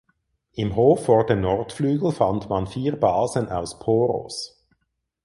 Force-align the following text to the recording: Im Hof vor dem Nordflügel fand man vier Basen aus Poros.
Im 0.53 0.75
Hof 0.75 1.05
vor 1.05 1.27
dem 1.27 1.41
Nordflügel 1.41 2.11
fand 2.11 2.49
man 2.49 2.65
vier 2.65 2.99
Basen 2.99 3.49
aus 3.49 3.77
Poros. 3.77 4.65